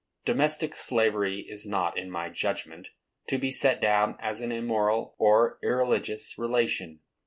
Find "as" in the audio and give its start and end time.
4.19-4.41